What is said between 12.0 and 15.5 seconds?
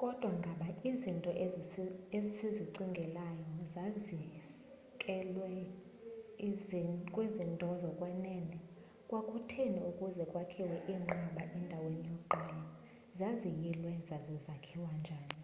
yokuqala zaziyilwe zaza zakhiwa njani